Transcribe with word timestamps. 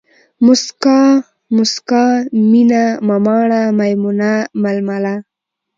موسکا، 0.45 0.99
مُسکا، 1.55 2.03
مينه، 2.51 2.83
مماڼه، 3.07 3.61
ميمونه، 3.77 4.31
ململه 4.61 5.15